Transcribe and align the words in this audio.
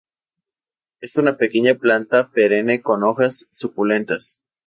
Es 0.99 1.17
una 1.17 1.37
pequeña 1.37 1.75
planta 1.75 2.27
perenne 2.31 2.81
con 2.81 3.03
hojas 3.03 3.47
suculentas. 3.51 4.39